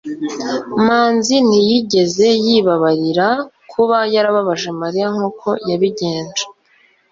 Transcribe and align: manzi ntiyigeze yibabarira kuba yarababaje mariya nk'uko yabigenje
manzi 0.85 1.35
ntiyigeze 1.47 2.27
yibabarira 2.45 3.27
kuba 3.71 3.97
yarababaje 4.13 4.69
mariya 4.81 5.07
nk'uko 5.13 5.47
yabigenje 5.69 6.43